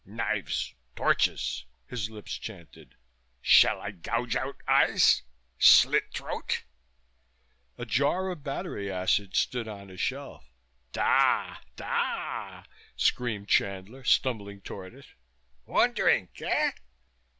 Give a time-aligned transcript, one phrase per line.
[0.03, 2.95] "Knives, torches," his lips chanted.
[3.39, 5.21] "Shall I gouge out eyes?
[5.59, 6.63] Slit throat?"
[7.77, 10.51] A jar of battery acid stood on a shelf,
[10.91, 12.63] "Da, da!"
[12.95, 15.05] screamed Chandler, stumbling toward it.
[15.65, 16.71] "One drink eh?